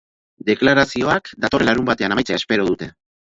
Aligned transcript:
Deklarazioak 0.45 1.29
datorren 1.45 1.69
larunbatean 1.71 2.17
amaitzea 2.17 2.41
espero 2.43 2.67
dute. 2.73 2.91